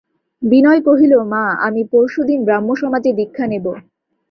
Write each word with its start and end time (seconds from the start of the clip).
বিনয় 0.41 0.81
কহিল, 0.87 1.13
মা, 1.31 1.43
আমি 1.67 1.81
পরশু 1.91 2.21
দিন 2.29 2.39
ব্রাহ্মসমাজে 2.45 3.11
দীক্ষা 3.19 3.45
নেব। 3.47 3.65